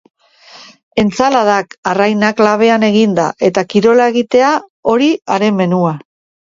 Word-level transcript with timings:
Entsaladak, 1.03 1.75
arrainak 1.91 2.41
labean 2.47 2.87
eginda 2.89 3.29
eta 3.51 3.67
kirola 3.77 4.11
egitea, 4.15 4.51
hori 4.95 5.15
haren 5.37 5.65
menua. 5.65 5.97